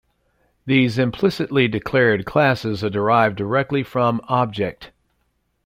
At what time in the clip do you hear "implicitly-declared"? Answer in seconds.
0.97-2.25